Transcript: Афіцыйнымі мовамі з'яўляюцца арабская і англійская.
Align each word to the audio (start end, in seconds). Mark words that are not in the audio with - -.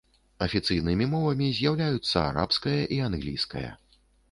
Афіцыйнымі 0.45 1.07
мовамі 1.11 1.49
з'яўляюцца 1.59 2.23
арабская 2.31 2.75
і 2.99 3.01
англійская. 3.11 3.67